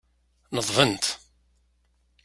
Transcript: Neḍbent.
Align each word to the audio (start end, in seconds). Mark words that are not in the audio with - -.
Neḍbent. 0.55 1.05